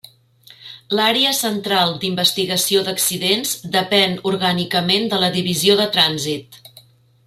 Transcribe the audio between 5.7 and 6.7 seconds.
de Trànsit.